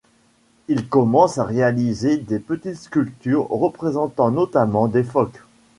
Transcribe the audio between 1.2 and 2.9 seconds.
à réaliser des petites